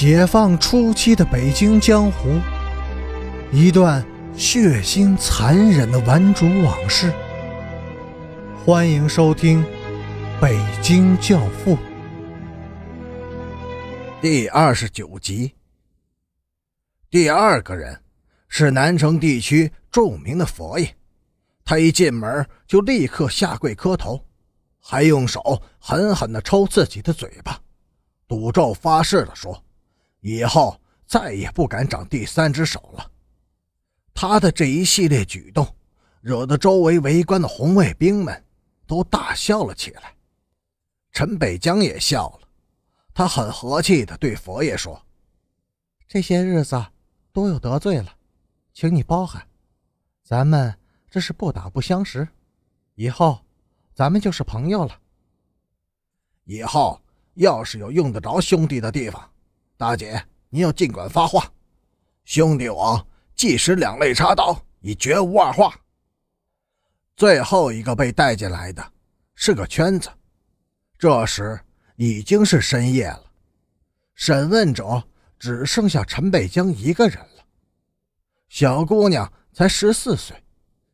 [0.00, 2.40] 解放初期的北京江湖，
[3.52, 4.02] 一段
[4.34, 7.12] 血腥残忍的顽主往事。
[8.64, 9.62] 欢迎收听
[10.40, 11.76] 《北京教父》
[14.22, 15.52] 第二十九集。
[17.10, 18.00] 第二个人
[18.48, 20.96] 是南城地区著名的佛爷，
[21.62, 24.24] 他一进门就立刻下跪磕头，
[24.80, 27.60] 还用手狠狠地抽自己的嘴巴，
[28.26, 29.62] 赌咒发誓的说。
[30.20, 33.10] 以后再也不敢长第三只手了。
[34.12, 35.66] 他的这一系列举动，
[36.20, 38.44] 惹得周围围观的红卫兵们
[38.86, 40.14] 都大笑了起来。
[41.12, 42.48] 陈北江也笑了，
[43.14, 45.00] 他很和气地对佛爷说
[46.06, 46.84] ：“这些日子
[47.32, 48.14] 多有得罪了，
[48.74, 49.46] 请你包涵。
[50.22, 50.76] 咱们
[51.10, 52.28] 这是不打不相识，
[52.94, 53.40] 以后
[53.94, 55.00] 咱们就是朋友了。
[56.44, 57.00] 以后
[57.34, 59.28] 要是有用得着兄弟的地方。”
[59.80, 61.50] 大姐，您要尽管发话，
[62.26, 65.74] 兄弟我即使两肋插刀，也绝无二话。
[67.16, 68.92] 最后一个被带进来的
[69.34, 70.10] 是个圈子，
[70.98, 71.58] 这时
[71.96, 73.24] 已经是深夜了，
[74.12, 75.02] 审问者
[75.38, 77.46] 只剩下陈北江一个人了。
[78.50, 80.36] 小姑娘才十四岁，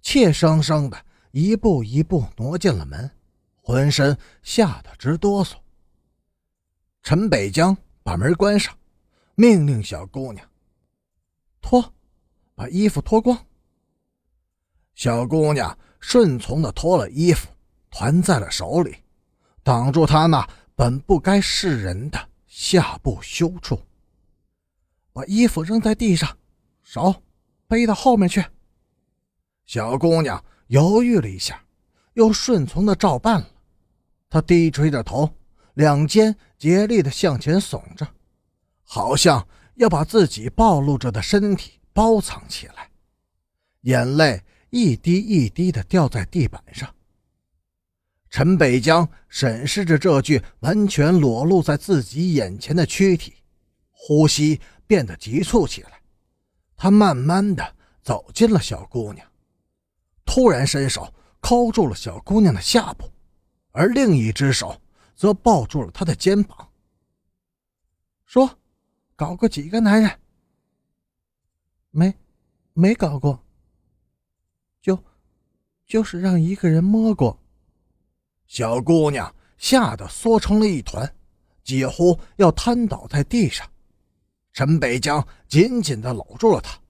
[0.00, 0.96] 怯生生的
[1.32, 3.10] 一步一步挪进了门，
[3.60, 5.56] 浑身吓得直哆嗦。
[7.02, 7.76] 陈北江。
[8.10, 8.76] 把门关上，
[9.36, 10.44] 命令小姑娘
[11.60, 11.94] 脱，
[12.56, 13.46] 把衣服脱光。
[14.96, 17.46] 小姑娘顺从的脱了衣服，
[17.88, 18.96] 团在了手里，
[19.62, 20.44] 挡住她那
[20.74, 23.80] 本不该示人的下部羞处。
[25.12, 26.36] 把衣服扔在地上，
[26.82, 27.22] 手
[27.68, 28.44] 背到后面去。
[29.66, 31.64] 小姑娘犹豫了一下，
[32.14, 33.48] 又顺从的照办了。
[34.28, 35.32] 她低垂着头。
[35.74, 38.06] 两肩竭力地向前耸着，
[38.82, 39.46] 好像
[39.76, 42.90] 要把自己暴露着的身体包藏起来，
[43.82, 46.92] 眼泪一滴一滴地掉在地板上。
[48.28, 53.34] 陈北江审视着这具完全裸露在自己眼前的躯体，
[53.90, 56.00] 呼吸变得急促起来。
[56.76, 59.26] 他慢慢地走近了小姑娘，
[60.24, 63.10] 突然伸手抠住了小姑娘的下部，
[63.72, 64.80] 而另一只手。
[65.20, 66.66] 则抱住了他的肩膀，
[68.24, 68.58] 说
[69.14, 70.18] ：“搞过几个男人？
[71.90, 72.14] 没，
[72.72, 73.38] 没搞过。
[74.80, 74.98] 就，
[75.86, 77.38] 就是让一个人摸过。”
[78.48, 81.14] 小姑娘吓得缩成了一团，
[81.62, 83.70] 几乎要瘫倒在地上。
[84.54, 86.80] 陈北江紧紧地搂住了她，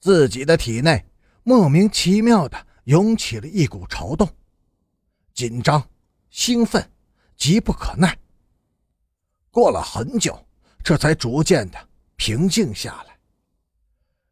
[0.00, 1.04] 自己的体内
[1.42, 4.26] 莫名其妙地涌起了一股潮动，
[5.34, 5.86] 紧张、
[6.30, 6.90] 兴奋。
[7.36, 8.16] 急不可耐。
[9.50, 10.38] 过了很久，
[10.82, 13.16] 这才逐渐的平静下来。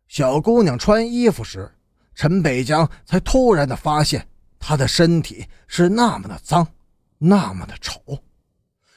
[0.08, 1.72] 小姑娘穿衣服时，
[2.14, 6.66] 陈北江才突然的发现，她的身体是那么的脏，
[7.18, 8.00] 那么的丑。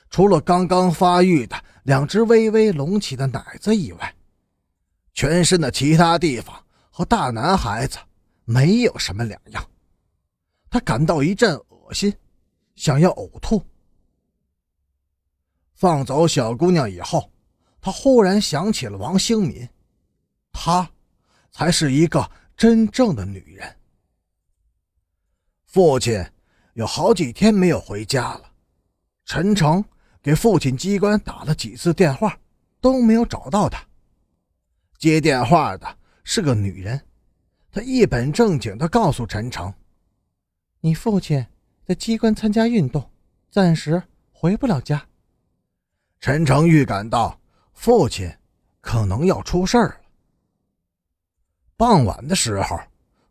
[0.10, 4.16] 除了刚刚发育的两只微微隆起的奶子以外，
[5.14, 7.98] 全身的其他地方和大男孩子
[8.44, 9.66] 没有什么两样。
[10.70, 12.14] 他感到一阵恶心，
[12.76, 13.64] 想要呕吐。
[15.76, 17.30] 放走小姑娘以后，
[17.82, 19.68] 他忽然想起了王兴民，
[20.52, 20.90] 她
[21.52, 23.76] 才是一个真正的女人。
[25.66, 26.26] 父亲
[26.74, 28.52] 有好几天没有回家了，
[29.26, 29.84] 陈诚
[30.24, 32.40] 给父亲机关打了几次电话，
[32.80, 33.86] 都没有找到他。
[34.98, 37.02] 接电话的是个女人，
[37.70, 39.74] 她一本正经地告诉陈诚
[40.80, 41.46] ：“你父亲
[41.86, 43.12] 在机关参加运动，
[43.52, 45.06] 暂时回不了家。”
[46.26, 47.40] 陈诚预感到
[47.76, 48.28] 父亲
[48.82, 50.02] 可能要出事儿了。
[51.78, 52.80] 傍晚的时候，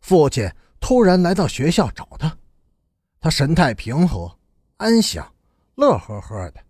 [0.00, 2.32] 父亲突然来到学校找他，
[3.18, 4.32] 他神态平和、
[4.76, 5.28] 安详、
[5.74, 6.62] 乐呵呵的，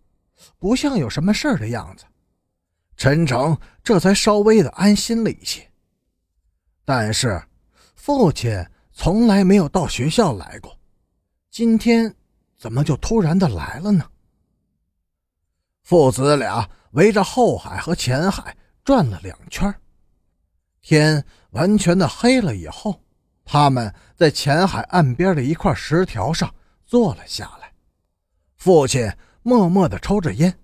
[0.58, 2.06] 不像有什么事儿的样子。
[2.96, 5.70] 陈诚这才稍微的安心了一些。
[6.86, 7.38] 但是，
[7.96, 10.74] 父亲从来没有到学校来过，
[11.50, 12.16] 今天
[12.56, 14.06] 怎么就突然的来了呢？
[15.84, 19.72] 父子俩围着后海和前海转了两圈，
[20.80, 23.02] 天完全的黑了以后，
[23.44, 26.52] 他们在前海岸边的一块石条上
[26.86, 27.70] 坐了下来。
[28.56, 30.58] 父亲默默地抽着烟，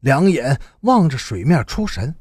[0.00, 2.12] 两眼望着水面出神。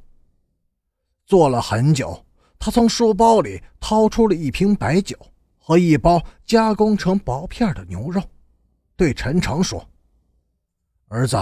[1.25, 2.23] 坐了很久，
[2.59, 5.17] 他从书包里掏出了一瓶白酒
[5.57, 8.21] 和一包加工成薄片的牛肉，
[8.95, 9.83] 对陈诚说
[11.09, 11.35] ：“儿子。”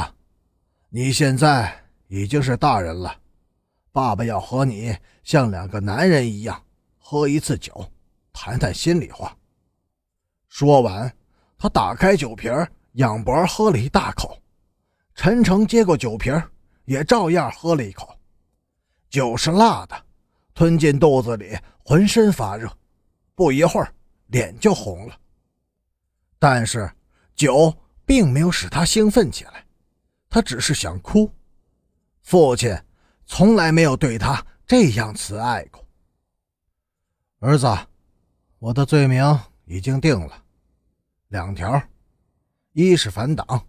[0.94, 3.16] 你现在已经是大人了，
[3.94, 4.94] 爸爸要和你
[5.24, 6.62] 像两个男人一样
[6.98, 7.90] 喝一次酒，
[8.34, 9.34] 谈谈心里话。
[10.50, 11.10] 说完，
[11.58, 12.52] 他打开酒瓶，
[12.96, 14.38] 仰脖喝了一大口。
[15.16, 16.44] 陈诚接过酒瓶，
[16.84, 18.14] 也照样喝了一口。
[19.10, 19.96] 酒是辣的，
[20.54, 22.70] 吞进肚子里，浑身发热，
[23.34, 23.94] 不一会儿
[24.28, 25.18] 脸就红了。
[26.38, 26.92] 但是
[27.34, 27.74] 酒
[28.06, 29.66] 并没有使他兴奋起来，
[30.32, 31.30] 他只是想哭。
[32.22, 32.74] 父亲
[33.26, 35.86] 从来没有对他这样慈爱过。
[37.40, 37.68] 儿子，
[38.60, 40.44] 我的罪名已经定了，
[41.28, 41.82] 两条：
[42.72, 43.68] 一是反党，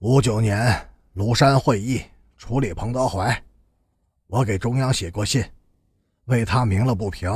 [0.00, 2.02] 五九年庐山会议
[2.36, 3.40] 处理彭德怀，
[4.26, 5.44] 我给中央写过信，
[6.24, 7.30] 为他鸣了不平；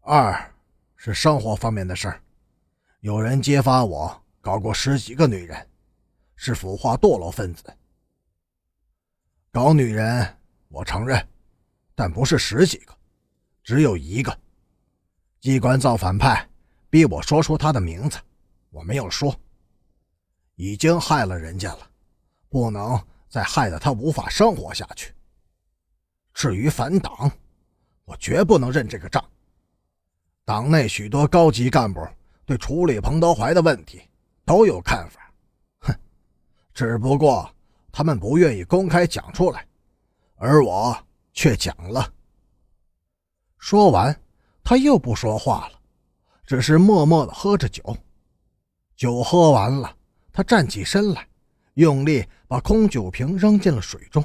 [0.00, 0.52] 二
[0.96, 2.20] 是生活方面的事儿，
[2.98, 5.68] 有人揭发我搞过十几个女人，
[6.36, 7.64] 是腐化堕落分子。
[9.50, 10.38] 搞女人，
[10.68, 11.26] 我承认，
[11.94, 12.94] 但不是十几个，
[13.64, 14.38] 只有一个。
[15.40, 16.48] 机关造反派，
[16.90, 18.18] 逼我说出他的名字，
[18.70, 19.34] 我没有说。
[20.56, 21.90] 已经害了人家了，
[22.48, 22.98] 不能
[23.28, 25.14] 再害得他无法生活下去。
[26.32, 27.30] 至于反党，
[28.04, 29.24] 我绝不能认这个账。
[30.44, 32.06] 党内许多高级干部
[32.44, 34.02] 对处理彭德怀的问题
[34.44, 35.25] 都有看法，
[36.76, 37.50] 只不过。
[37.90, 39.66] 他们不愿意公开讲出来，
[40.34, 40.94] 而我
[41.32, 42.12] 却讲了。
[43.56, 44.14] 说完，
[44.62, 45.80] 他又不说话了，
[46.44, 47.96] 只是默默的喝着酒。
[48.94, 49.96] 酒喝完了，
[50.30, 51.26] 他站起身来，
[51.72, 54.22] 用力把空酒瓶扔进了水中。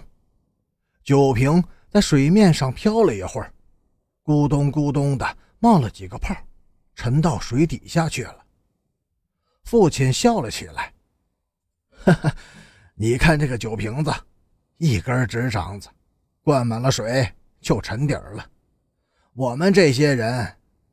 [1.01, 3.53] 酒瓶在水面上飘了一会儿，
[4.25, 6.35] 咕咚咕咚的冒了几个泡，
[6.93, 8.45] 沉到水底下去了。
[9.63, 10.93] 父亲笑了起来，
[12.03, 12.35] 哈哈。
[12.95, 14.13] 你看这个酒瓶子，
[14.77, 15.89] 一根直肠子，
[16.43, 17.27] 灌满了水
[17.59, 18.45] 就沉底儿了。
[19.33, 20.45] 我们这些人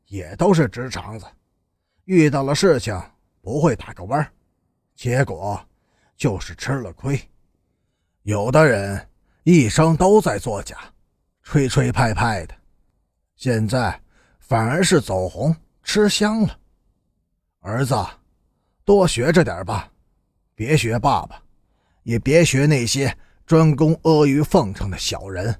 [0.07, 1.25] 也都是直肠子，
[2.05, 2.99] 遇到了事情
[3.41, 4.31] 不会打个弯
[4.95, 5.59] 结果
[6.15, 7.19] 就是吃了亏。
[8.23, 9.07] 有的人
[9.43, 10.77] 一生都在作假，
[11.43, 12.55] 吹吹拍拍的，
[13.35, 13.99] 现在
[14.39, 16.59] 反而是走红吃香了。
[17.61, 17.95] 儿子，
[18.83, 19.91] 多学着点吧，
[20.59, 21.41] 别学爸爸。
[22.03, 23.15] 也别学那些
[23.45, 25.55] 专攻阿谀奉承的小人。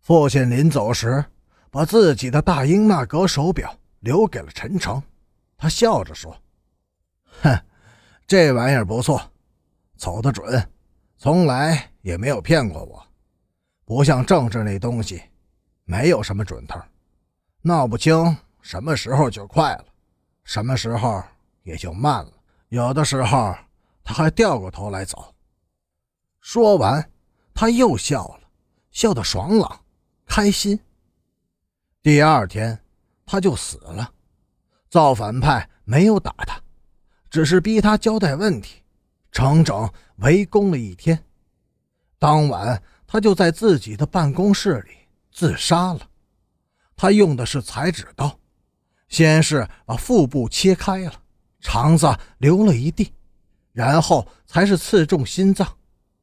[0.00, 1.24] 父亲临走时，
[1.70, 5.00] 把自己的大英纳格手表留给了陈诚。
[5.56, 6.36] 他笑着说
[7.42, 7.56] ：“哼，
[8.26, 9.22] 这玩意儿不错，
[9.96, 10.68] 走得准，
[11.16, 13.06] 从来也没有骗过我。
[13.84, 15.22] 不像政治那东西，
[15.84, 16.80] 没有什么准头，
[17.60, 19.84] 闹不清什么时候就快了，
[20.42, 21.22] 什么时候
[21.62, 22.32] 也就慢了。
[22.72, 23.54] 有的时候。”
[24.04, 25.32] 他还掉过头来走。
[26.40, 27.08] 说完，
[27.54, 28.48] 他又笑了，
[28.90, 29.84] 笑得爽朗、
[30.26, 30.76] 开心。
[32.02, 32.76] 第二天，
[33.24, 34.12] 他就死了。
[34.90, 36.60] 造反派没有打他，
[37.30, 38.82] 只是逼他交代问题，
[39.30, 41.24] 整整围攻了一天。
[42.18, 44.96] 当晚，他就在自己的办公室里
[45.30, 46.00] 自杀了。
[46.96, 48.36] 他用的是裁纸刀，
[49.08, 51.21] 先是把腹部切开了，
[51.62, 53.10] 肠子流了一地。
[53.72, 55.66] 然后才是刺中心脏，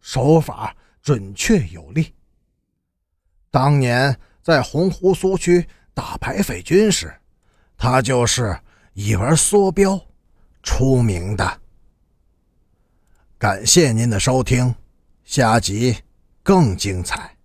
[0.01, 2.13] 手法准确有力。
[3.49, 7.11] 当年在洪湖苏区打白匪军时，
[7.75, 8.55] 他就是
[8.93, 9.99] 以玩梭镖
[10.61, 11.61] 出名的。
[13.39, 14.75] 感谢您的收听，
[15.23, 15.97] 下集
[16.43, 17.38] 更精彩。